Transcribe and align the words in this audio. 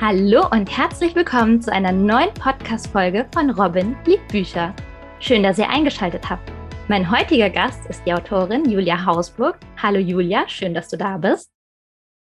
Hallo 0.00 0.46
und 0.52 0.70
herzlich 0.70 1.16
willkommen 1.16 1.60
zu 1.60 1.72
einer 1.72 1.90
neuen 1.90 2.32
Podcast-Folge 2.34 3.28
von 3.34 3.50
Robin 3.50 3.96
liebt 4.06 4.28
Bücher. 4.28 4.72
Schön, 5.18 5.42
dass 5.42 5.58
ihr 5.58 5.68
eingeschaltet 5.68 6.30
habt. 6.30 6.52
Mein 6.86 7.10
heutiger 7.10 7.50
Gast 7.50 7.84
ist 7.90 8.06
die 8.06 8.12
Autorin 8.12 8.70
Julia 8.70 9.04
Hausburg. 9.04 9.58
Hallo 9.76 9.98
Julia, 9.98 10.48
schön, 10.48 10.72
dass 10.72 10.88
du 10.88 10.96
da 10.96 11.16
bist. 11.16 11.50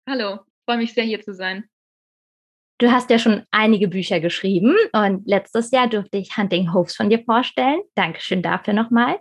Hallo, 0.08 0.42
freue 0.66 0.78
mich 0.78 0.94
sehr 0.94 1.04
hier 1.04 1.20
zu 1.24 1.34
sein. 1.34 1.64
Du 2.78 2.92
hast 2.92 3.10
ja 3.10 3.18
schon 3.18 3.42
einige 3.50 3.88
Bücher 3.88 4.20
geschrieben 4.20 4.76
und 4.92 5.26
letztes 5.26 5.72
Jahr 5.72 5.88
durfte 5.88 6.20
ich 6.20 6.38
Hunting 6.38 6.74
Hopes 6.76 6.96
von 6.96 7.10
dir 7.10 7.24
vorstellen. 7.24 7.82
Dankeschön 7.96 8.44
dafür 8.44 8.76
nochmal. 8.76 9.20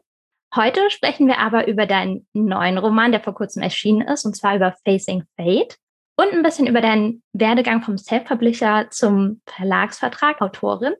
Heute 0.54 0.90
sprechen 0.90 1.26
wir 1.26 1.38
aber 1.38 1.68
über 1.68 1.86
deinen 1.86 2.26
neuen 2.34 2.76
Roman, 2.76 3.12
der 3.12 3.22
vor 3.22 3.34
kurzem 3.34 3.62
erschienen 3.62 4.06
ist, 4.06 4.26
und 4.26 4.36
zwar 4.36 4.56
über 4.56 4.74
Facing 4.84 5.24
Fate 5.38 5.78
und 6.22 6.32
ein 6.32 6.42
bisschen 6.42 6.66
über 6.66 6.80
deinen 6.80 7.22
Werdegang 7.32 7.82
vom 7.82 7.98
Self-Publisher 7.98 8.88
zum 8.90 9.40
Verlagsvertrag, 9.46 10.40
Autorin. 10.40 10.94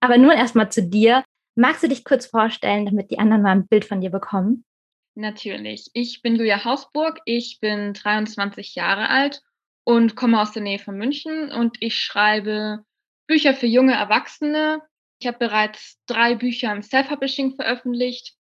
Aber 0.00 0.18
nun 0.18 0.30
erstmal 0.30 0.70
zu 0.70 0.82
dir. 0.82 1.24
Magst 1.54 1.82
du 1.82 1.88
dich 1.88 2.04
kurz 2.04 2.26
vorstellen, 2.26 2.86
damit 2.86 3.10
die 3.10 3.18
anderen 3.18 3.42
mal 3.42 3.52
ein 3.52 3.66
Bild 3.66 3.84
von 3.84 4.00
dir 4.00 4.10
bekommen? 4.10 4.64
Natürlich. 5.14 5.90
Ich 5.94 6.20
bin 6.22 6.36
Julia 6.36 6.64
Hausburg. 6.64 7.20
Ich 7.24 7.58
bin 7.60 7.94
23 7.94 8.74
Jahre 8.74 9.08
alt 9.08 9.40
und 9.84 10.16
komme 10.16 10.40
aus 10.40 10.52
der 10.52 10.62
Nähe 10.62 10.78
von 10.78 10.96
München 10.96 11.50
und 11.50 11.76
ich 11.80 11.98
schreibe 11.98 12.84
Bücher 13.26 13.54
für 13.54 13.66
junge 13.66 13.94
Erwachsene. 13.94 14.82
Ich 15.18 15.26
habe 15.26 15.38
bereits 15.38 15.98
drei 16.06 16.34
Bücher 16.34 16.72
im 16.72 16.82
Self-Publishing 16.82 17.54
veröffentlicht, 17.54 18.34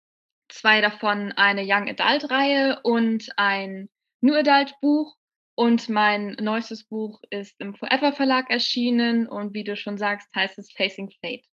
zwei 0.49 0.81
davon 0.81 1.31
eine 1.31 1.63
Young 1.63 1.87
Adult-Reihe 1.87 2.81
und 2.83 3.29
ein 3.37 3.89
New 4.21 4.33
Adult-Buch. 4.33 5.15
Und 5.55 5.87
mein 5.87 6.35
neuestes 6.41 6.83
Buch 6.83 7.21
ist 7.29 7.55
im 7.59 7.75
Forever 7.75 8.11
Verlag 8.11 8.49
erschienen 8.49 9.27
und 9.27 9.53
wie 9.53 9.63
du 9.63 9.77
schon 9.77 9.97
sagst, 9.97 10.27
heißt 10.35 10.59
es 10.59 10.71
Facing 10.73 11.09
Fate. 11.21 11.45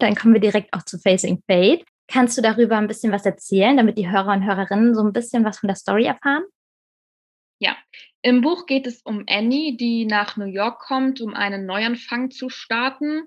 Dann 0.00 0.16
kommen 0.16 0.34
wir 0.34 0.40
direkt 0.40 0.74
auch 0.74 0.82
zu 0.82 0.98
Facing 0.98 1.42
Fate. 1.46 1.84
Kannst 2.08 2.36
du 2.36 2.42
darüber 2.42 2.76
ein 2.76 2.88
bisschen 2.88 3.12
was 3.12 3.24
erzählen, 3.24 3.76
damit 3.76 3.96
die 3.96 4.10
Hörer 4.10 4.32
und 4.32 4.44
Hörerinnen 4.44 4.94
so 4.94 5.02
ein 5.02 5.12
bisschen 5.12 5.44
was 5.44 5.58
von 5.58 5.68
der 5.68 5.76
Story 5.76 6.04
erfahren? 6.04 6.44
Ja, 7.58 7.76
im 8.22 8.42
Buch 8.42 8.66
geht 8.66 8.86
es 8.86 9.02
um 9.02 9.24
Annie, 9.28 9.76
die 9.76 10.04
nach 10.04 10.36
New 10.36 10.46
York 10.46 10.80
kommt, 10.80 11.20
um 11.20 11.32
einen 11.34 11.64
Neuanfang 11.64 12.30
zu 12.30 12.48
starten. 12.48 13.22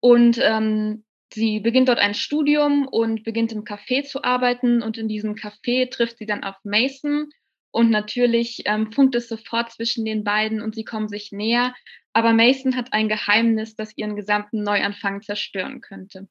Und 0.00 0.38
ähm, 0.42 1.04
sie 1.32 1.60
beginnt 1.60 1.88
dort 1.88 1.98
ein 1.98 2.14
Studium 2.14 2.86
und 2.86 3.22
beginnt 3.22 3.52
im 3.52 3.64
Café 3.64 4.04
zu 4.04 4.22
arbeiten. 4.22 4.82
Und 4.82 4.98
in 4.98 5.08
diesem 5.08 5.34
Café 5.34 5.90
trifft 5.90 6.18
sie 6.18 6.26
dann 6.26 6.44
auf 6.44 6.56
Mason, 6.64 7.30
und 7.70 7.90
natürlich 7.90 8.62
ähm, 8.66 8.92
funkt 8.92 9.14
es 9.14 9.28
sofort 9.28 9.70
zwischen 9.72 10.04
den 10.04 10.24
beiden 10.24 10.60
und 10.60 10.74
sie 10.74 10.84
kommen 10.84 11.08
sich 11.08 11.32
näher. 11.32 11.74
Aber 12.12 12.32
Mason 12.32 12.76
hat 12.76 12.92
ein 12.92 13.08
Geheimnis, 13.08 13.76
das 13.76 13.96
ihren 13.96 14.16
gesamten 14.16 14.62
Neuanfang 14.62 15.22
zerstören 15.22 15.80
könnte. 15.80 16.28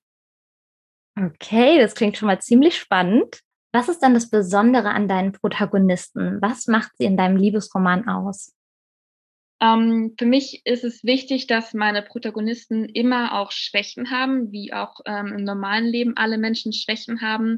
Okay, 1.17 1.79
das 1.79 1.95
klingt 1.95 2.17
schon 2.17 2.27
mal 2.27 2.41
ziemlich 2.41 2.77
spannend. 2.77 3.41
Was 3.71 3.87
ist 3.87 3.99
dann 3.99 4.13
das 4.13 4.29
Besondere 4.29 4.89
an 4.89 5.07
deinen 5.07 5.31
Protagonisten? 5.31 6.41
Was 6.41 6.67
macht 6.67 6.91
sie 6.97 7.05
in 7.05 7.17
deinem 7.17 7.37
Liebesroman 7.37 8.07
aus? 8.07 8.53
Ähm, 9.61 10.15
für 10.17 10.25
mich 10.25 10.61
ist 10.65 10.83
es 10.83 11.03
wichtig, 11.03 11.47
dass 11.47 11.73
meine 11.73 12.01
Protagonisten 12.01 12.85
immer 12.85 13.37
auch 13.37 13.51
Schwächen 13.51 14.09
haben, 14.09 14.51
wie 14.51 14.73
auch 14.73 15.01
ähm, 15.05 15.27
im 15.37 15.43
normalen 15.43 15.85
Leben 15.85 16.15
alle 16.15 16.37
Menschen 16.37 16.73
Schwächen 16.73 17.21
haben 17.21 17.57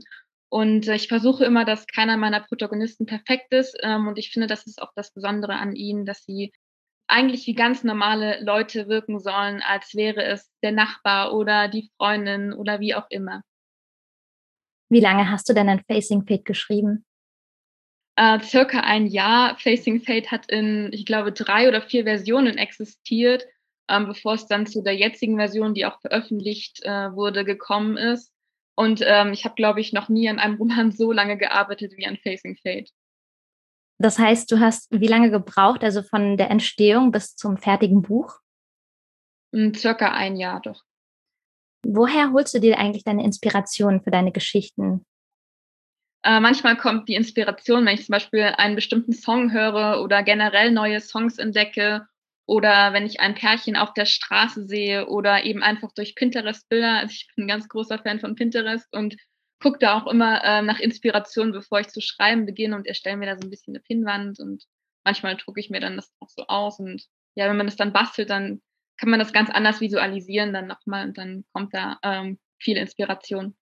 und 0.51 0.89
äh, 0.89 0.95
ich 0.95 1.07
versuche 1.07 1.45
immer, 1.45 1.63
dass 1.63 1.87
keiner 1.87 2.17
meiner 2.17 2.41
Protagonisten 2.41 3.05
perfekt 3.05 3.53
ist. 3.53 3.77
Ähm, 3.81 4.09
und 4.09 4.19
ich 4.19 4.31
finde, 4.31 4.47
das 4.47 4.67
ist 4.67 4.81
auch 4.81 4.91
das 4.95 5.13
Besondere 5.13 5.53
an 5.53 5.75
ihnen, 5.75 6.05
dass 6.05 6.25
sie 6.25 6.51
eigentlich 7.07 7.47
wie 7.47 7.53
ganz 7.53 7.85
normale 7.85 8.43
Leute 8.43 8.89
wirken 8.89 9.19
sollen, 9.19 9.61
als 9.61 9.95
wäre 9.95 10.23
es 10.23 10.51
der 10.61 10.73
Nachbar 10.73 11.33
oder 11.33 11.69
die 11.69 11.89
Freundin 11.95 12.51
oder 12.51 12.81
wie 12.81 12.95
auch 12.95 13.05
immer. 13.09 13.43
Wie 14.89 14.99
lange 14.99 15.31
hast 15.31 15.47
du 15.47 15.53
denn 15.53 15.69
an 15.69 15.83
Facing 15.89 16.27
Fate 16.27 16.43
geschrieben? 16.43 17.05
Äh, 18.17 18.41
circa 18.41 18.81
ein 18.81 19.07
Jahr. 19.07 19.57
Facing 19.57 20.01
Fate 20.01 20.31
hat 20.31 20.51
in, 20.51 20.89
ich 20.91 21.05
glaube, 21.05 21.31
drei 21.31 21.69
oder 21.69 21.81
vier 21.81 22.03
Versionen 22.03 22.57
existiert, 22.57 23.45
ähm, 23.87 24.05
bevor 24.05 24.33
es 24.33 24.47
dann 24.47 24.67
zu 24.67 24.83
der 24.83 24.97
jetzigen 24.97 25.37
Version, 25.37 25.73
die 25.73 25.85
auch 25.85 26.01
veröffentlicht 26.01 26.83
äh, 26.83 27.13
wurde, 27.13 27.45
gekommen 27.45 27.95
ist. 27.95 28.33
Und 28.81 29.03
ähm, 29.05 29.31
ich 29.31 29.45
habe, 29.45 29.53
glaube 29.53 29.79
ich, 29.79 29.93
noch 29.93 30.09
nie 30.09 30.27
an 30.27 30.39
einem 30.39 30.55
Roman 30.55 30.91
so 30.91 31.11
lange 31.11 31.37
gearbeitet 31.37 31.93
wie 31.97 32.07
an 32.07 32.17
Facing 32.17 32.57
Fate. 32.57 32.89
Das 33.99 34.17
heißt, 34.17 34.51
du 34.51 34.59
hast 34.59 34.87
wie 34.89 35.05
lange 35.05 35.29
gebraucht, 35.29 35.83
also 35.83 36.01
von 36.01 36.35
der 36.35 36.49
Entstehung 36.49 37.11
bis 37.11 37.35
zum 37.35 37.57
fertigen 37.57 38.01
Buch? 38.01 38.39
Hm, 39.53 39.75
circa 39.75 40.11
ein 40.13 40.35
Jahr 40.35 40.61
doch. 40.61 40.81
Woher 41.85 42.31
holst 42.31 42.55
du 42.55 42.59
dir 42.59 42.79
eigentlich 42.79 43.03
deine 43.03 43.23
Inspiration 43.23 44.01
für 44.01 44.09
deine 44.09 44.31
Geschichten? 44.31 45.05
Äh, 46.23 46.39
manchmal 46.39 46.75
kommt 46.75 47.07
die 47.07 47.13
Inspiration, 47.13 47.85
wenn 47.85 47.93
ich 47.93 48.05
zum 48.07 48.13
Beispiel 48.13 48.45
einen 48.57 48.73
bestimmten 48.73 49.13
Song 49.13 49.51
höre 49.51 50.01
oder 50.01 50.23
generell 50.23 50.71
neue 50.71 51.01
Songs 51.01 51.37
entdecke 51.37 52.07
oder 52.51 52.91
wenn 52.91 53.05
ich 53.05 53.21
ein 53.21 53.33
Pärchen 53.33 53.77
auf 53.77 53.93
der 53.93 54.05
Straße 54.05 54.67
sehe 54.67 55.07
oder 55.07 55.45
eben 55.45 55.63
einfach 55.63 55.93
durch 55.93 56.15
Pinterest-Bilder. 56.15 56.97
Also 56.97 57.13
ich 57.13 57.29
bin 57.33 57.45
ein 57.45 57.47
ganz 57.47 57.69
großer 57.69 57.97
Fan 57.97 58.19
von 58.19 58.35
Pinterest 58.35 58.93
und 58.93 59.15
gucke 59.61 59.79
da 59.79 59.97
auch 59.97 60.05
immer 60.05 60.43
äh, 60.43 60.61
nach 60.61 60.81
Inspiration, 60.81 61.53
bevor 61.53 61.79
ich 61.79 61.87
zu 61.87 62.01
schreiben 62.01 62.45
beginne 62.45 62.75
und 62.75 62.87
erstelle 62.87 63.15
mir 63.15 63.27
da 63.27 63.37
so 63.37 63.47
ein 63.47 63.49
bisschen 63.49 63.73
eine 63.73 63.79
Pinnwand 63.79 64.41
und 64.41 64.65
manchmal 65.05 65.37
drucke 65.37 65.61
ich 65.61 65.69
mir 65.69 65.79
dann 65.79 65.95
das 65.95 66.11
auch 66.19 66.27
so 66.27 66.45
aus 66.47 66.77
und 66.79 67.05
ja, 67.35 67.47
wenn 67.47 67.55
man 67.55 67.67
das 67.67 67.77
dann 67.77 67.93
bastelt, 67.93 68.29
dann 68.29 68.61
kann 68.97 69.09
man 69.09 69.19
das 69.19 69.31
ganz 69.31 69.49
anders 69.49 69.79
visualisieren 69.79 70.51
dann 70.51 70.67
nochmal 70.67 71.07
und 71.07 71.17
dann 71.17 71.45
kommt 71.53 71.73
da 71.73 71.99
ähm, 72.03 72.37
viel 72.59 72.75
Inspiration. 72.75 73.55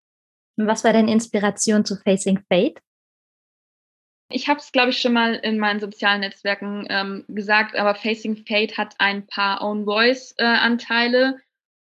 Was 0.58 0.84
war 0.84 0.94
deine 0.94 1.12
Inspiration 1.12 1.86
zu 1.86 1.96
Facing 1.96 2.40
Fate? 2.52 2.82
Ich 4.32 4.48
habe 4.48 4.60
es, 4.60 4.72
glaube 4.72 4.92
ich, 4.92 5.02
schon 5.02 5.14
mal 5.14 5.34
in 5.36 5.58
meinen 5.58 5.80
sozialen 5.80 6.22
Netzwerken 6.22 6.86
ähm, 6.90 7.26
gesagt, 7.28 7.76
aber 7.76 7.96
Facing 7.96 8.38
Fate 8.48 8.78
hat 8.78 8.94
ein 9.00 9.26
paar 9.26 9.62
Own 9.64 9.86
Voice-Anteile. 9.86 11.38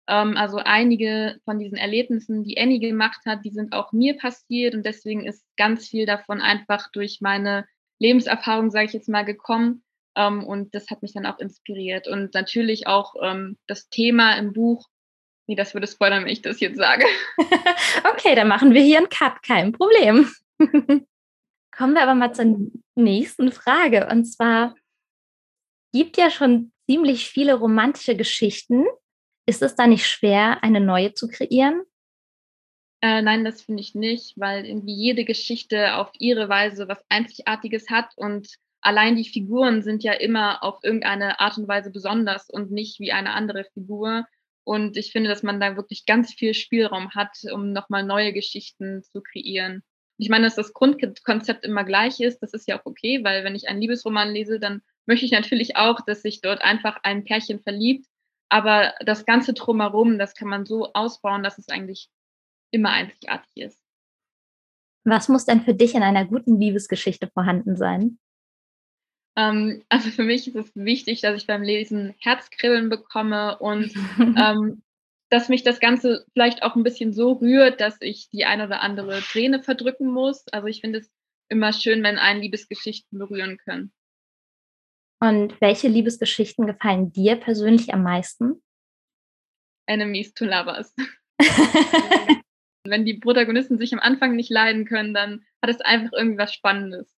Äh, 0.07 0.23
ähm, 0.23 0.37
also 0.37 0.59
einige 0.59 1.41
von 1.45 1.59
diesen 1.59 1.77
Erlebnissen, 1.77 2.45
die 2.45 2.57
Annie 2.57 2.79
gemacht 2.79 3.21
hat, 3.27 3.45
die 3.45 3.51
sind 3.51 3.73
auch 3.73 3.93
mir 3.93 4.17
passiert 4.17 4.77
und 4.77 4.87
deswegen 4.87 5.27
ist 5.27 5.45
ganz 5.57 5.89
viel 5.89 6.07
davon 6.07 6.41
einfach 6.41 6.89
durch 6.93 7.19
meine 7.21 7.67
Lebenserfahrung, 7.99 8.71
sage 8.71 8.87
ich 8.87 8.93
jetzt 8.93 9.09
mal, 9.09 9.25
gekommen. 9.25 9.83
Ähm, 10.17 10.45
und 10.45 10.73
das 10.73 10.89
hat 10.89 11.03
mich 11.03 11.15
dann 11.15 11.27
auch 11.27 11.41
inspiriert. 11.41 12.07
Und 12.07 12.33
natürlich 12.35 12.87
auch 12.87 13.15
ähm, 13.21 13.59
das 13.67 13.89
Thema 13.89 14.37
im 14.39 14.53
Buch. 14.53 14.87
Nee, 15.49 15.57
das 15.57 15.75
würde 15.75 15.89
spoilern, 15.89 16.25
wenn 16.25 16.33
ich 16.33 16.43
das 16.43 16.61
jetzt 16.61 16.77
sage. 16.77 17.07
okay, 18.13 18.37
dann 18.37 18.49
machen 18.49 18.73
wir 18.73 18.83
hier 18.83 18.99
einen 18.99 19.09
Cut, 19.09 19.43
kein 19.43 19.73
Problem. 19.73 20.31
Kommen 21.77 21.95
wir 21.95 22.03
aber 22.03 22.15
mal 22.15 22.33
zur 22.33 22.71
nächsten 22.95 23.53
Frage. 23.53 24.09
Und 24.11 24.25
zwar 24.25 24.75
gibt 25.93 26.17
ja 26.17 26.31
schon 26.31 26.73
ziemlich 26.89 27.29
viele 27.29 27.55
romantische 27.55 28.17
Geschichten. 28.17 28.87
Ist 29.47 29.63
es 29.63 29.75
da 29.75 29.87
nicht 29.87 30.07
schwer, 30.07 30.63
eine 30.63 30.81
neue 30.81 31.13
zu 31.13 31.29
kreieren? 31.29 31.83
Äh, 33.03 33.21
nein, 33.21 33.45
das 33.45 33.63
finde 33.63 33.83
ich 33.83 33.95
nicht, 33.95 34.35
weil 34.37 34.65
irgendwie 34.65 34.95
jede 34.95 35.25
Geschichte 35.25 35.97
auf 35.97 36.11
ihre 36.19 36.49
Weise 36.49 36.89
was 36.89 37.05
Einzigartiges 37.11 37.91
hat 37.91 38.13
und 38.17 38.49
allein 38.81 39.17
die 39.17 39.29
Figuren 39.29 39.83
sind 39.83 40.03
ja 40.03 40.15
immer 40.15 40.63
auf 40.65 40.79
irgendeine 40.83 41.41
Art 41.41 41.59
und 41.59 41.69
Weise 41.69 41.91
besonders 41.91 42.49
und 42.49 42.71
nicht 42.71 43.01
wie 43.01 43.13
eine 43.13 43.35
andere 43.35 43.65
Figur. 43.75 44.25
Und 44.65 44.97
ich 44.97 45.13
finde, 45.13 45.29
dass 45.29 45.43
man 45.43 45.61
da 45.61 45.77
wirklich 45.77 46.07
ganz 46.07 46.33
viel 46.33 46.55
Spielraum 46.55 47.11
hat, 47.11 47.37
um 47.53 47.73
nochmal 47.73 48.03
neue 48.03 48.33
Geschichten 48.33 49.03
zu 49.03 49.21
kreieren. 49.21 49.83
Ich 50.19 50.29
meine, 50.29 50.45
dass 50.45 50.55
das 50.55 50.73
Grundkonzept 50.73 51.65
immer 51.65 51.85
gleich 51.85 52.21
ist, 52.21 52.41
das 52.41 52.55
ist 52.55 52.67
ja 52.69 52.79
auch 52.79 52.87
okay, 52.87 53.23
weil 53.23 53.45
wenn 53.45 53.55
ich 53.55 53.69
einen 53.69 53.81
Liebesroman 53.81 54.33
lese, 54.33 54.59
dann 54.59 54.83
möchte 55.07 55.27
ich 55.27 55.33
natürlich 55.33 55.77
auch, 55.77 56.01
dass 56.01 56.23
sich 56.23 56.41
dort 56.41 56.63
einfach 56.63 56.99
ein 57.03 57.25
Pärchen 57.25 57.61
verliebt. 57.61 58.07
Aber 58.49 58.95
das 59.05 59.27
Ganze 59.27 59.53
drumherum, 59.53 60.19
das 60.19 60.35
kann 60.35 60.49
man 60.49 60.65
so 60.65 60.93
ausbauen, 60.93 61.43
dass 61.43 61.59
es 61.59 61.69
eigentlich 61.69 62.09
immer 62.71 62.91
einzigartig 62.91 63.51
ist. 63.57 63.81
Was 65.05 65.29
muss 65.29 65.45
denn 65.45 65.63
für 65.63 65.75
dich 65.75 65.95
in 65.95 66.03
einer 66.03 66.25
guten 66.25 66.59
Liebesgeschichte 66.59 67.29
vorhanden 67.29 67.77
sein? 67.77 68.19
Ähm, 69.37 69.85
also 69.89 70.11
für 70.11 70.25
mich 70.25 70.49
ist 70.49 70.57
es 70.57 70.75
wichtig, 70.75 71.21
dass 71.21 71.37
ich 71.37 71.47
beim 71.47 71.63
Lesen 71.63 72.15
Herzkribbeln 72.19 72.89
bekomme 72.89 73.59
und 73.59 73.93
ähm, 74.19 74.83
dass 75.29 75.49
mich 75.49 75.63
das 75.63 75.81
Ganze 75.81 76.25
vielleicht 76.33 76.63
auch 76.63 76.77
ein 76.77 76.83
bisschen 76.83 77.13
so 77.13 77.33
rührt, 77.33 77.81
dass 77.81 77.97
ich 78.01 78.29
die 78.31 78.45
eine 78.45 78.67
oder 78.67 78.81
andere 78.83 79.21
Träne 79.21 79.63
verdrücken 79.63 80.11
muss. 80.11 80.47
Also 80.49 80.69
ich 80.69 80.81
finde 80.81 81.01
es 81.01 81.11
immer 81.49 81.73
schön, 81.73 82.03
wenn 82.03 82.19
einen 82.19 82.43
Liebesgeschichten 82.43 83.19
berühren 83.19 83.59
können. 83.59 83.93
Und 85.21 85.61
welche 85.61 85.89
Liebesgeschichten 85.89 86.67
gefallen 86.67 87.13
dir 87.13 87.37
persönlich 87.37 87.93
am 87.93 88.03
meisten? 88.03 88.63
Enemies 89.87 90.35
to 90.35 90.45
Lovers. 90.45 90.95
wenn 92.85 93.05
die 93.05 93.15
Protagonisten 93.15 93.79
sich 93.79 93.93
am 93.93 94.01
Anfang 94.01 94.37
nicht 94.37 94.51
leiden 94.51 94.85
können, 94.85 95.15
dann 95.15 95.45
hat 95.63 95.71
es 95.71 95.81
einfach 95.81 96.13
irgendwie 96.13 96.39
was 96.39 96.53
Spannendes. 96.53 97.15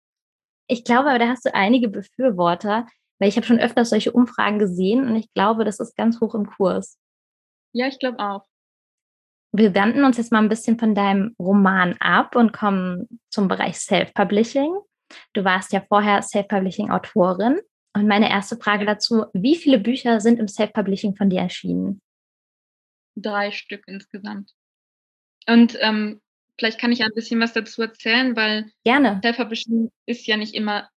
Ich 0.69 0.85
glaube, 0.85 1.19
da 1.19 1.29
hast 1.29 1.45
du 1.45 1.55
einige 1.55 1.89
Befürworter. 1.89 2.87
Weil 3.19 3.29
ich 3.29 3.37
habe 3.37 3.47
schon 3.47 3.59
öfters 3.59 3.91
solche 3.91 4.13
Umfragen 4.13 4.59
gesehen 4.59 5.09
und 5.09 5.17
ich 5.17 5.33
glaube, 5.33 5.65
das 5.65 5.81
ist 5.81 5.97
ganz 5.97 6.21
hoch 6.21 6.35
im 6.35 6.47
Kurs. 6.47 6.99
Ja, 7.79 7.87
ich 7.87 8.01
glaube 8.01 8.19
auch. 8.19 8.45
Wir 9.53 9.73
wenden 9.73 10.03
uns 10.03 10.17
jetzt 10.17 10.33
mal 10.33 10.43
ein 10.43 10.49
bisschen 10.49 10.81
von 10.81 10.97
deinem 10.97 11.37
Roman 11.39 11.95
ab 12.01 12.35
und 12.35 12.53
kommen 12.53 13.21
zum 13.31 13.47
Bereich 13.47 13.77
Self-Publishing. 13.77 14.77
Du 15.33 15.45
warst 15.45 15.73
ja 15.73 15.81
vorher 15.89 16.21
Self-Publishing-Autorin. 16.23 17.61
Und 17.95 18.09
meine 18.09 18.29
erste 18.29 18.57
Frage 18.57 18.85
dazu, 18.85 19.27
wie 19.33 19.55
viele 19.55 19.79
Bücher 19.79 20.21
sind 20.21 20.41
im 20.41 20.49
Self-Publishing 20.49 21.15
von 21.15 21.31
dir 21.31 21.43
erschienen? 21.43 22.03
Drei 23.15 23.53
Stück 23.53 23.85
insgesamt. 23.87 24.51
Und 25.47 25.79
ähm, 25.81 26.21
vielleicht 26.59 26.81
kann 26.81 26.91
ich 26.91 27.05
ein 27.05 27.15
bisschen 27.15 27.39
was 27.39 27.53
dazu 27.53 27.83
erzählen, 27.83 28.35
weil 28.35 28.73
Gerne. 28.83 29.21
Self-Publishing 29.23 29.93
ist 30.05 30.27
ja 30.27 30.37
nicht 30.37 30.55
immer, 30.57 30.91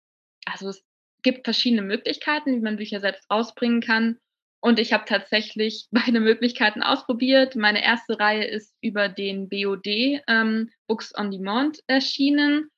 also 0.46 0.70
es 0.70 0.82
gibt 1.24 1.46
verschiedene 1.46 1.82
Möglichkeiten, 1.82 2.56
wie 2.56 2.62
man 2.62 2.78
Bücher 2.78 3.02
selbst 3.02 3.30
rausbringen 3.30 3.82
kann. 3.82 4.18
Und 4.62 4.80
ich 4.80 4.94
habe 4.94 5.06
tatsächlich 5.06 5.88
beide 5.92 6.20
Möglichkeiten 6.20 6.84
ausprobiert. 6.84 7.56
Meine 7.56 7.84
erste 7.84 8.20
Reihe 8.20 8.46
ist 8.46 8.76
über 8.82 9.10
den 9.10 9.50
BOD 9.50 10.22
ähm, 10.28 10.70
Books 10.88 11.14
on 11.18 11.32
Demand 11.32 11.80
erschienen. 11.88 12.70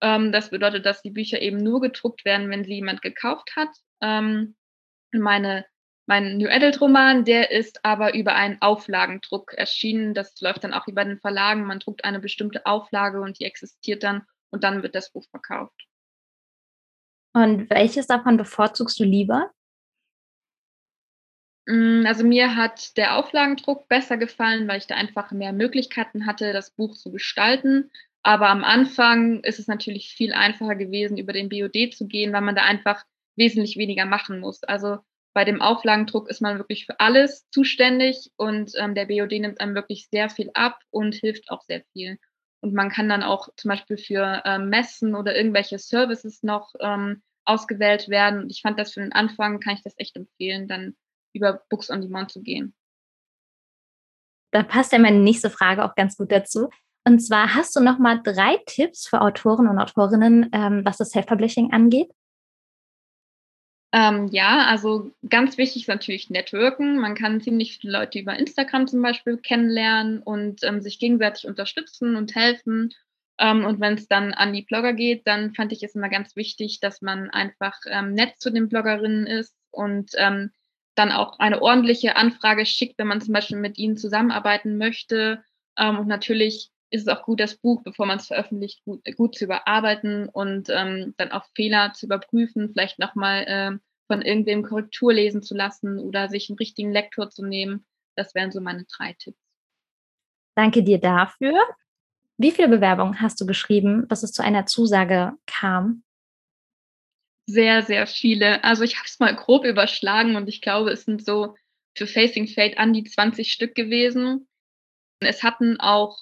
Ähm, 0.00 0.32
das 0.32 0.50
bedeutet, 0.50 0.86
dass 0.86 1.02
die 1.02 1.10
Bücher 1.10 1.40
eben 1.40 1.58
nur 1.58 1.80
gedruckt 1.80 2.24
werden, 2.24 2.50
wenn 2.50 2.64
sie 2.64 2.74
jemand 2.74 3.02
gekauft 3.02 3.52
hat. 3.56 3.70
Ähm, 4.00 4.56
meine, 5.12 5.64
mein 6.06 6.36
New 6.36 6.48
Adult 6.48 6.80
Roman, 6.80 7.24
der 7.24 7.50
ist 7.50 7.84
aber 7.84 8.14
über 8.14 8.34
einen 8.34 8.60
Auflagendruck 8.60 9.54
erschienen. 9.54 10.14
Das 10.14 10.40
läuft 10.40 10.64
dann 10.64 10.74
auch 10.74 10.86
über 10.86 11.04
den 11.04 11.18
Verlagen. 11.18 11.64
Man 11.64 11.80
druckt 11.80 12.04
eine 12.04 12.20
bestimmte 12.20 12.66
Auflage 12.66 13.20
und 13.20 13.38
die 13.40 13.44
existiert 13.44 14.02
dann 14.02 14.22
und 14.50 14.64
dann 14.64 14.82
wird 14.82 14.94
das 14.94 15.10
Buch 15.12 15.24
verkauft. 15.30 15.86
Und 17.34 17.68
welches 17.68 18.06
davon 18.06 18.38
bevorzugst 18.38 18.98
du 18.98 19.04
lieber? 19.04 19.50
Hm, 21.68 22.04
also 22.06 22.24
mir 22.24 22.56
hat 22.56 22.96
der 22.96 23.16
Auflagendruck 23.16 23.88
besser 23.88 24.16
gefallen, 24.16 24.68
weil 24.68 24.78
ich 24.78 24.86
da 24.86 24.94
einfach 24.94 25.32
mehr 25.32 25.52
Möglichkeiten 25.52 26.26
hatte, 26.26 26.52
das 26.52 26.70
Buch 26.70 26.96
zu 26.96 27.10
gestalten. 27.10 27.90
Aber 28.22 28.48
am 28.48 28.64
Anfang 28.64 29.40
ist 29.44 29.58
es 29.58 29.66
natürlich 29.68 30.10
viel 30.10 30.32
einfacher 30.32 30.74
gewesen, 30.76 31.16
über 31.18 31.32
den 31.32 31.48
BOD 31.48 31.92
zu 31.94 32.06
gehen, 32.06 32.32
weil 32.32 32.40
man 32.40 32.56
da 32.56 32.62
einfach 32.62 33.04
wesentlich 33.36 33.76
weniger 33.76 34.06
machen 34.06 34.40
muss. 34.40 34.62
Also 34.64 34.98
bei 35.34 35.44
dem 35.44 35.60
Auflagendruck 35.60 36.28
ist 36.30 36.40
man 36.40 36.58
wirklich 36.58 36.86
für 36.86 36.98
alles 36.98 37.48
zuständig 37.50 38.30
und 38.36 38.72
ähm, 38.78 38.94
der 38.94 39.06
BOD 39.06 39.32
nimmt 39.32 39.60
einem 39.60 39.74
wirklich 39.74 40.08
sehr 40.10 40.30
viel 40.30 40.50
ab 40.54 40.80
und 40.90 41.14
hilft 41.14 41.50
auch 41.50 41.62
sehr 41.62 41.82
viel. 41.92 42.18
Und 42.60 42.74
man 42.74 42.90
kann 42.90 43.08
dann 43.08 43.22
auch 43.22 43.48
zum 43.56 43.68
Beispiel 43.68 43.98
für 43.98 44.42
ähm, 44.44 44.70
Messen 44.70 45.14
oder 45.14 45.36
irgendwelche 45.36 45.78
Services 45.78 46.42
noch 46.42 46.72
ähm, 46.80 47.22
ausgewählt 47.44 48.08
werden. 48.08 48.40
Und 48.44 48.50
ich 48.50 48.62
fand 48.62 48.78
das 48.78 48.92
für 48.94 49.00
den 49.00 49.12
Anfang, 49.12 49.60
kann 49.60 49.74
ich 49.74 49.82
das 49.82 49.94
echt 49.98 50.16
empfehlen, 50.16 50.68
dann 50.68 50.96
über 51.36 51.62
Books 51.70 51.90
on 51.90 52.00
Demand 52.00 52.30
zu 52.30 52.42
gehen. 52.42 52.74
Da 54.52 54.62
passt 54.62 54.92
ja 54.92 54.98
meine 54.98 55.18
nächste 55.18 55.50
Frage 55.50 55.84
auch 55.84 55.94
ganz 55.94 56.16
gut 56.16 56.32
dazu. 56.32 56.70
Und 57.04 57.20
zwar 57.20 57.54
hast 57.54 57.76
du 57.76 57.80
noch 57.80 57.98
mal 57.98 58.20
drei 58.22 58.58
Tipps 58.66 59.06
für 59.06 59.20
Autoren 59.20 59.68
und 59.68 59.78
Autorinnen, 59.78 60.50
ähm, 60.52 60.84
was 60.84 60.96
das 60.96 61.10
Self-Publishing 61.10 61.72
angeht? 61.72 62.10
Ähm, 63.92 64.28
ja, 64.32 64.66
also 64.66 65.12
ganz 65.28 65.56
wichtig 65.56 65.82
ist 65.82 65.88
natürlich 65.88 66.30
Networken. 66.30 66.98
Man 66.98 67.14
kann 67.14 67.40
ziemlich 67.40 67.78
viele 67.78 67.92
Leute 67.92 68.18
über 68.18 68.36
Instagram 68.36 68.88
zum 68.88 69.00
Beispiel 69.00 69.36
kennenlernen 69.38 70.22
und 70.22 70.64
ähm, 70.64 70.80
sich 70.80 70.98
gegenseitig 70.98 71.46
unterstützen 71.46 72.16
und 72.16 72.34
helfen. 72.34 72.92
Ähm, 73.38 73.64
und 73.64 73.80
wenn 73.80 73.94
es 73.94 74.08
dann 74.08 74.34
an 74.34 74.52
die 74.52 74.62
Blogger 74.62 74.92
geht, 74.92 75.26
dann 75.26 75.54
fand 75.54 75.72
ich 75.72 75.82
es 75.82 75.94
immer 75.94 76.08
ganz 76.08 76.34
wichtig, 76.36 76.80
dass 76.80 77.02
man 77.02 77.30
einfach 77.30 77.78
ähm, 77.88 78.14
nett 78.14 78.34
zu 78.38 78.50
den 78.50 78.68
Bloggerinnen 78.68 79.26
ist 79.26 79.54
und 79.70 80.10
ähm, 80.16 80.50
dann 80.96 81.12
auch 81.12 81.38
eine 81.38 81.62
ordentliche 81.62 82.16
Anfrage 82.16 82.66
schickt, 82.66 82.98
wenn 82.98 83.06
man 83.06 83.20
zum 83.20 83.32
Beispiel 83.32 83.58
mit 83.58 83.78
ihnen 83.78 83.96
zusammenarbeiten 83.96 84.78
möchte. 84.78 85.44
Ähm, 85.78 85.98
und 85.98 86.08
natürlich 86.08 86.70
ist 86.90 87.02
es 87.02 87.08
auch 87.08 87.22
gut, 87.22 87.40
das 87.40 87.56
Buch, 87.56 87.82
bevor 87.82 88.06
man 88.06 88.18
es 88.18 88.26
veröffentlicht, 88.26 88.82
gut, 88.84 89.04
gut, 89.16 89.36
zu 89.36 89.44
überarbeiten 89.44 90.28
und 90.28 90.68
ähm, 90.70 91.14
dann 91.16 91.32
auch 91.32 91.44
Fehler 91.54 91.92
zu 91.92 92.06
überprüfen, 92.06 92.70
vielleicht 92.70 92.98
nochmal 92.98 93.44
äh, 93.46 93.78
von 94.06 94.22
irgendwem 94.22 94.62
Korrektur 94.62 95.12
lesen 95.12 95.42
zu 95.42 95.54
lassen 95.54 95.98
oder 95.98 96.28
sich 96.28 96.48
einen 96.48 96.58
richtigen 96.58 96.92
Lektor 96.92 97.30
zu 97.30 97.44
nehmen. 97.44 97.84
Das 98.14 98.34
wären 98.34 98.52
so 98.52 98.60
meine 98.60 98.84
drei 98.84 99.14
Tipps. 99.18 99.38
Danke 100.54 100.82
dir 100.82 100.98
dafür. 100.98 101.54
Wie 102.38 102.50
viele 102.50 102.68
Bewerbungen 102.68 103.20
hast 103.20 103.40
du 103.40 103.46
geschrieben, 103.46 104.06
bis 104.08 104.22
es 104.22 104.32
zu 104.32 104.42
einer 104.42 104.66
Zusage 104.66 105.32
kam? 105.46 106.02
Sehr, 107.46 107.82
sehr 107.82 108.06
viele. 108.06 108.64
Also 108.64 108.82
ich 108.82 108.96
habe 108.96 109.06
es 109.06 109.20
mal 109.20 109.34
grob 109.34 109.64
überschlagen 109.64 110.34
und 110.36 110.48
ich 110.48 110.60
glaube, 110.60 110.90
es 110.90 111.04
sind 111.04 111.24
so 111.24 111.54
für 111.96 112.06
Facing 112.06 112.48
Fate 112.48 112.78
an 112.78 112.92
die 112.92 113.04
20 113.04 113.52
Stück 113.52 113.74
gewesen. 113.74 114.48
Es 115.20 115.42
hatten 115.42 115.78
auch 115.78 116.18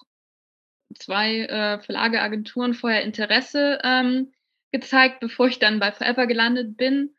zwei 0.95 1.41
äh, 1.41 1.81
Verlageagenturen 1.81 2.75
vorher 2.75 3.03
Interesse 3.03 3.79
ähm, 3.83 4.33
gezeigt, 4.71 5.21
bevor 5.21 5.49
ich 5.49 5.59
dann 5.59 5.81
bei 5.81 5.93
Forever 5.93 6.27
gelandet 6.27 6.77
bin. 6.77 7.17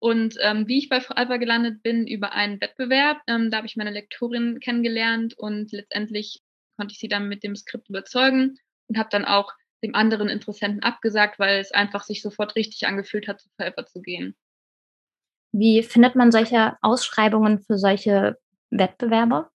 Und 0.00 0.36
ähm, 0.40 0.68
wie 0.68 0.78
ich 0.78 0.88
bei 0.88 1.00
Forever 1.00 1.38
gelandet 1.38 1.82
bin, 1.82 2.06
über 2.06 2.32
einen 2.32 2.60
Wettbewerb. 2.60 3.20
Ähm, 3.26 3.50
da 3.50 3.58
habe 3.58 3.66
ich 3.66 3.76
meine 3.76 3.90
Lektorin 3.90 4.60
kennengelernt 4.60 5.34
und 5.36 5.72
letztendlich 5.72 6.42
konnte 6.76 6.92
ich 6.92 7.00
sie 7.00 7.08
dann 7.08 7.28
mit 7.28 7.42
dem 7.42 7.56
Skript 7.56 7.88
überzeugen 7.88 8.58
und 8.86 8.98
habe 8.98 9.08
dann 9.10 9.24
auch 9.24 9.52
dem 9.82 9.94
anderen 9.94 10.28
Interessenten 10.28 10.82
abgesagt, 10.82 11.38
weil 11.38 11.60
es 11.60 11.72
einfach 11.72 12.04
sich 12.04 12.22
sofort 12.22 12.56
richtig 12.56 12.86
angefühlt 12.86 13.28
hat, 13.28 13.40
zu 13.40 13.48
Forever 13.56 13.86
zu 13.86 14.02
gehen. 14.02 14.36
Wie 15.52 15.82
findet 15.82 16.14
man 16.14 16.30
solche 16.30 16.76
Ausschreibungen 16.82 17.60
für 17.60 17.78
solche 17.78 18.38
Wettbewerbe? 18.70 19.50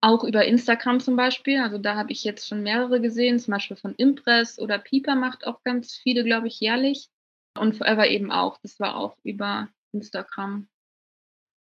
Auch 0.00 0.24
über 0.24 0.44
Instagram 0.44 1.00
zum 1.00 1.16
Beispiel. 1.16 1.60
Also 1.60 1.78
da 1.78 1.96
habe 1.96 2.12
ich 2.12 2.24
jetzt 2.24 2.48
schon 2.48 2.62
mehrere 2.62 3.00
gesehen, 3.00 3.38
zum 3.38 3.52
Beispiel 3.52 3.76
von 3.76 3.94
Impress 3.96 4.58
oder 4.58 4.78
Pieper 4.78 5.14
macht 5.14 5.46
auch 5.46 5.62
ganz 5.62 5.94
viele, 5.94 6.24
glaube 6.24 6.48
ich, 6.48 6.60
jährlich. 6.60 7.08
Und 7.58 7.76
Forever 7.76 8.06
eben 8.08 8.30
auch. 8.30 8.58
Das 8.62 8.78
war 8.78 8.96
auch 8.96 9.16
über 9.22 9.68
Instagram. 9.92 10.68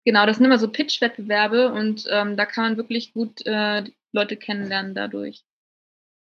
Genau, 0.05 0.25
das 0.25 0.37
sind 0.37 0.45
immer 0.45 0.57
so 0.57 0.71
Pitch-Wettbewerbe 0.71 1.71
und 1.73 2.05
ähm, 2.09 2.37
da 2.37 2.45
kann 2.45 2.63
man 2.63 2.77
wirklich 2.77 3.13
gut 3.13 3.45
äh, 3.45 3.83
Leute 4.13 4.37
kennenlernen 4.37 4.95
dadurch. 4.95 5.43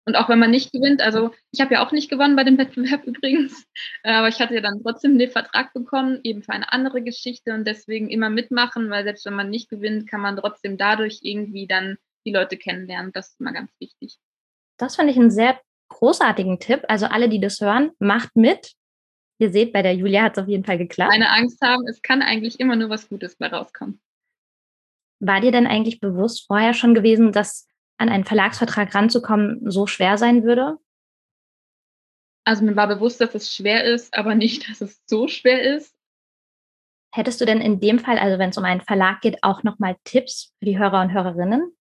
Und 0.04 0.16
auch 0.16 0.28
wenn 0.28 0.38
man 0.38 0.50
nicht 0.50 0.72
gewinnt, 0.72 1.00
also 1.00 1.30
ich 1.52 1.60
habe 1.60 1.74
ja 1.74 1.86
auch 1.86 1.92
nicht 1.92 2.10
gewonnen 2.10 2.34
bei 2.34 2.44
dem 2.44 2.58
Wettbewerb 2.58 3.04
übrigens, 3.06 3.64
äh, 4.02 4.12
aber 4.12 4.28
ich 4.28 4.40
hatte 4.40 4.54
ja 4.54 4.60
dann 4.60 4.82
trotzdem 4.82 5.18
den 5.18 5.30
Vertrag 5.30 5.72
bekommen, 5.72 6.20
eben 6.24 6.42
für 6.42 6.52
eine 6.52 6.72
andere 6.72 7.02
Geschichte 7.02 7.54
und 7.54 7.66
deswegen 7.66 8.10
immer 8.10 8.30
mitmachen, 8.30 8.90
weil 8.90 9.04
selbst 9.04 9.24
wenn 9.26 9.34
man 9.34 9.50
nicht 9.50 9.68
gewinnt, 9.68 10.08
kann 10.08 10.20
man 10.20 10.36
trotzdem 10.36 10.76
dadurch 10.76 11.20
irgendwie 11.22 11.66
dann 11.66 11.98
die 12.26 12.32
Leute 12.32 12.56
kennenlernen. 12.56 13.12
Das 13.12 13.30
ist 13.30 13.40
immer 13.40 13.52
ganz 13.52 13.70
wichtig. 13.78 14.18
Das 14.76 14.96
finde 14.96 15.12
ich 15.12 15.18
einen 15.18 15.30
sehr 15.30 15.60
großartigen 15.88 16.58
Tipp. 16.58 16.82
Also 16.88 17.06
alle, 17.06 17.28
die 17.28 17.40
das 17.40 17.60
hören, 17.60 17.92
macht 17.98 18.34
mit. 18.34 18.72
Ihr 19.38 19.50
seht, 19.50 19.72
bei 19.72 19.82
der 19.82 19.94
Julia 19.94 20.22
hat 20.22 20.36
es 20.36 20.42
auf 20.42 20.48
jeden 20.48 20.64
Fall 20.64 20.78
geklappt. 20.78 21.12
Keine 21.12 21.30
Angst 21.30 21.60
haben, 21.62 21.86
es 21.88 22.02
kann 22.02 22.22
eigentlich 22.22 22.60
immer 22.60 22.76
nur 22.76 22.90
was 22.90 23.08
Gutes 23.08 23.36
bei 23.36 23.48
rauskommen. 23.48 24.00
War 25.20 25.40
dir 25.40 25.52
denn 25.52 25.66
eigentlich 25.66 26.00
bewusst 26.00 26.46
vorher 26.46 26.74
schon 26.74 26.94
gewesen, 26.94 27.32
dass 27.32 27.68
an 27.98 28.08
einen 28.08 28.24
Verlagsvertrag 28.24 28.94
ranzukommen 28.94 29.70
so 29.70 29.86
schwer 29.86 30.18
sein 30.18 30.44
würde? 30.44 30.78
Also 32.44 32.64
mir 32.64 32.74
war 32.74 32.88
bewusst, 32.88 33.20
dass 33.20 33.34
es 33.34 33.54
schwer 33.54 33.84
ist, 33.84 34.14
aber 34.14 34.34
nicht, 34.34 34.68
dass 34.68 34.80
es 34.80 35.02
so 35.06 35.28
schwer 35.28 35.62
ist. 35.62 35.94
Hättest 37.14 37.40
du 37.40 37.44
denn 37.44 37.60
in 37.60 37.78
dem 37.78 37.98
Fall, 37.98 38.18
also 38.18 38.38
wenn 38.38 38.50
es 38.50 38.58
um 38.58 38.64
einen 38.64 38.80
Verlag 38.80 39.20
geht, 39.20 39.42
auch 39.42 39.62
nochmal 39.62 39.96
Tipps 40.04 40.54
für 40.58 40.64
die 40.64 40.78
Hörer 40.78 41.02
und 41.02 41.12
Hörerinnen? 41.12 41.76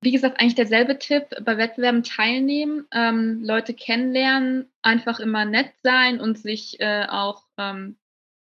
Wie 0.00 0.12
gesagt, 0.12 0.40
eigentlich 0.40 0.54
derselbe 0.54 0.98
Tipp, 0.98 1.26
bei 1.42 1.56
Wettbewerben 1.58 2.04
teilnehmen, 2.04 2.86
ähm, 2.92 3.42
Leute 3.42 3.74
kennenlernen, 3.74 4.72
einfach 4.80 5.20
immer 5.20 5.44
nett 5.44 5.72
sein 5.82 6.20
und 6.20 6.38
sich 6.38 6.80
äh, 6.80 7.06
auch, 7.08 7.44
ähm, 7.58 7.98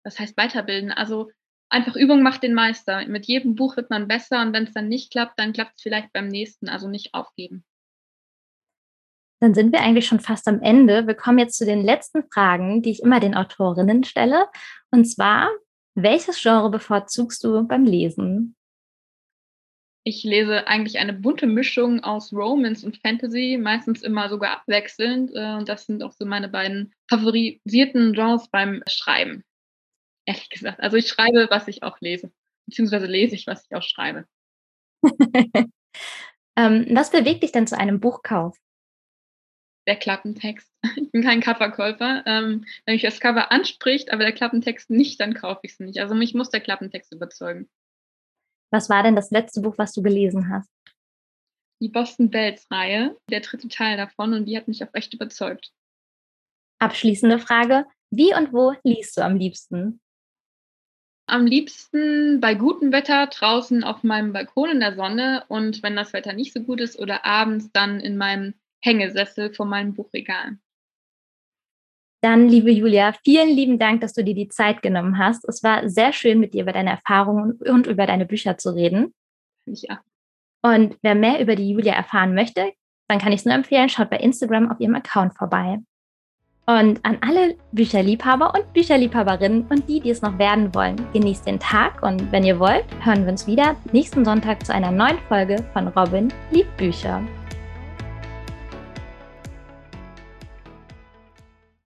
das 0.04 0.20
heißt, 0.20 0.36
weiterbilden. 0.38 0.92
Also 0.92 1.32
einfach 1.76 1.96
Übung 1.96 2.24
macht 2.24 2.42
den 2.42 2.54
Meister. 2.54 3.06
Mit 3.08 3.26
jedem 3.26 3.56
Buch 3.56 3.76
wird 3.76 3.90
man 3.90 4.08
besser 4.08 4.42
und 4.42 4.54
wenn 4.54 4.64
es 4.64 4.74
dann 4.74 4.88
nicht 4.88 5.12
klappt, 5.12 5.38
dann 5.38 5.54
klappt 5.54 5.74
es 5.76 5.84
vielleicht 5.84 6.12
beim 6.14 6.30
nächsten. 6.30 6.70
Also 6.70 6.88
nicht 6.88 7.14
aufgeben. 7.14 7.66
Dann 9.42 9.54
sind 9.54 9.74
wir 9.74 9.82
eigentlich 9.82 10.08
schon 10.08 10.22
fast 10.22 10.48
am 10.48 10.62
Ende. 10.62 11.06
Wir 11.06 11.14
kommen 11.14 11.38
jetzt 11.38 11.58
zu 11.58 11.66
den 11.66 11.84
letzten 11.84 12.24
Fragen, 12.32 12.82
die 12.82 12.92
ich 12.92 13.04
immer 13.04 13.20
den 13.20 13.36
Autorinnen 13.36 14.06
stelle. 14.06 14.48
Und 14.92 15.06
zwar, 15.06 15.50
welches 15.94 16.42
Genre 16.42 16.72
bevorzugst 16.72 17.44
du 17.44 17.68
beim 17.68 17.84
Lesen? 17.84 18.56
Ich 20.08 20.24
lese 20.24 20.68
eigentlich 20.68 21.00
eine 21.00 21.14
bunte 21.14 21.48
Mischung 21.48 22.04
aus 22.04 22.32
Romance 22.32 22.86
und 22.86 22.98
Fantasy, 23.02 23.60
meistens 23.62 24.04
immer 24.04 24.30
sogar 24.30 24.52
abwechselnd. 24.52 25.32
Äh, 25.34 25.56
und 25.56 25.68
das 25.68 25.86
sind 25.86 26.04
auch 26.04 26.14
so 26.14 26.26
meine 26.26 26.48
beiden 26.48 26.94
favorisierten 27.10 28.14
Genres 28.14 28.48
beim 28.50 28.82
Schreiben 28.88 29.44
ehrlich 30.26 30.50
gesagt. 30.50 30.80
Also 30.80 30.98
ich 30.98 31.08
schreibe, 31.08 31.48
was 31.50 31.68
ich 31.68 31.84
auch 31.84 32.00
lese, 32.02 32.32
beziehungsweise 32.68 33.06
lese 33.06 33.36
ich, 33.36 33.48
was 33.48 33.66
ich 33.66 33.76
auch 33.76 33.84
schreibe. 33.84 34.26
ähm, 36.56 36.88
was 36.92 37.12
bewegt 37.12 37.44
dich 37.44 37.52
denn 37.52 37.68
zu 37.68 37.78
einem 37.78 38.00
Buchkauf? 38.00 38.58
der 39.88 39.96
Klappentext. 39.96 40.72
Ich 40.98 41.12
bin 41.12 41.24
kein 41.24 41.42
Coverkäufer. 41.42 42.24
Ähm, 42.26 42.66
wenn 42.86 42.96
mich 42.96 43.02
das 43.02 43.20
Cover 43.20 43.52
anspricht, 43.52 44.12
aber 44.12 44.24
der 44.24 44.34
Klappentext 44.34 44.90
nicht, 44.90 45.20
dann 45.20 45.34
kaufe 45.34 45.62
ich 45.64 45.74
es 45.74 45.80
nicht. 45.80 46.00
Also 46.00 46.16
mich 46.16 46.34
muss 46.34 46.50
der 46.50 46.62
Klappentext 46.62 47.14
überzeugen. 47.14 47.70
Was 48.72 48.90
war 48.90 49.04
denn 49.04 49.16
das 49.16 49.32
letzte 49.32 49.62
Buch, 49.62 49.78
was 49.78 49.94
du 49.94 50.02
gelesen 50.02 50.50
hast? 50.50 50.70
Die 51.82 51.90
Boston 51.90 52.30
Bells 52.30 52.68
Reihe, 52.72 53.18
der 53.30 53.42
dritte 53.42 53.68
Teil 53.68 53.98
davon, 53.98 54.34
und 54.34 54.46
die 54.46 54.58
hat 54.58 54.68
mich 54.68 54.84
auch 54.84 54.94
echt 54.94 55.14
überzeugt. 55.14 55.72
Abschließende 56.80 57.40
Frage. 57.40 57.86
Wie 58.12 58.34
und 58.34 58.54
wo 58.54 58.74
liest 58.84 59.18
du 59.18 59.22
am 59.22 59.36
liebsten? 59.36 60.00
Am 61.28 61.46
liebsten 61.46 62.40
bei 62.40 62.54
gutem 62.54 62.92
Wetter 62.92 63.28
draußen 63.28 63.84
auf 63.84 64.04
meinem 64.04 64.32
Balkon 64.32 64.70
in 64.70 64.80
der 64.80 64.96
Sonne 64.96 65.44
und 65.48 65.82
wenn 65.82 65.96
das 65.96 66.14
Wetter 66.14 66.34
nicht 66.34 66.54
so 66.54 66.62
gut 66.62 66.82
ist 66.82 67.00
oder 67.00 67.26
abends 67.26 67.72
dann 67.72 68.00
in 68.00 68.18
meinem 68.18 68.54
Hängesessel 68.82 69.54
vor 69.54 69.66
meinem 69.66 69.96
Buchregal. 69.96 70.58
Dann, 72.22 72.48
liebe 72.48 72.72
Julia, 72.72 73.14
vielen 73.24 73.50
lieben 73.50 73.78
Dank, 73.78 74.02
dass 74.02 74.14
du 74.14 74.24
dir 74.24 74.34
die 74.34 74.48
Zeit 74.48 74.82
genommen 74.82 75.18
hast. 75.18 75.48
Es 75.48 75.62
war 75.64 75.90
sehr 75.90 76.14
schön, 76.14 76.40
mit 76.40 76.54
dir 76.54 76.64
über 76.64 76.74
deine 76.74 76.92
Erfahrungen 76.92 77.54
und 77.54 77.88
über 77.88 78.06
deine 78.08 78.26
Bücher 78.26 78.58
zu 78.58 78.72
reden. 78.72 79.14
Ja. 79.66 80.02
Und 80.64 80.98
wer 81.02 81.14
mehr 81.14 81.40
über 81.40 81.56
die 81.56 81.70
Julia 81.70 81.94
erfahren 81.94 82.34
möchte, 82.34 82.74
dann 83.08 83.20
kann 83.20 83.32
ich 83.32 83.42
es 83.42 83.46
nur 83.46 83.54
empfehlen, 83.54 83.90
schaut 83.90 84.10
bei 84.10 84.18
Instagram 84.18 84.72
auf 84.72 84.80
ihrem 84.80 84.96
Account 84.96 85.36
vorbei. 85.36 85.80
Und 86.68 87.00
an 87.04 87.20
alle 87.22 87.56
Bücherliebhaber 87.74 88.54
und 88.56 88.74
Bücherliebhaberinnen 88.74 89.68
und 89.70 89.88
die, 89.88 90.00
die 90.00 90.10
es 90.10 90.24
noch 90.24 90.40
werden 90.40 90.74
wollen, 90.74 90.96
genießt 91.14 91.46
den 91.46 91.60
Tag 91.60 92.02
und 92.02 92.32
wenn 92.32 92.44
ihr 92.44 92.60
wollt, 92.60 92.86
hören 93.02 93.24
wir 93.24 93.32
uns 93.32 93.46
wieder 93.46 93.76
nächsten 93.92 94.26
Sonntag 94.26 94.66
zu 94.66 94.74
einer 94.74 94.92
neuen 94.92 95.20
Folge 95.28 95.64
von 95.74 95.88
Robin 95.90 96.34
liebt 96.52 96.76
Bücher. 96.78 97.22